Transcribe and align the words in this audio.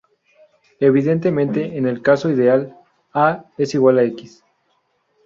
Evidentemente, 0.79 1.77
en 1.77 1.85
el 1.85 2.01
caso 2.01 2.31
ideal: 2.31 2.75
"a"="X". 3.13 4.43